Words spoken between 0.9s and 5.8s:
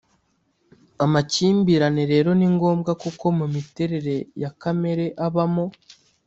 amakimbirane rero ni ngombwa kuko mu miterere ya kamere abamo